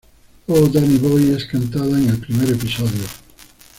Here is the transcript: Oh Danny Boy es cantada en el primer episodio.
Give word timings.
Oh 0.47 0.67
Danny 0.67 0.97
Boy 0.97 1.29
es 1.35 1.45
cantada 1.45 1.95
en 1.95 2.09
el 2.09 2.17
primer 2.17 2.49
episodio. 2.49 3.03